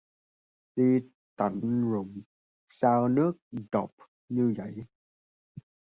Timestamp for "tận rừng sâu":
1.35-3.07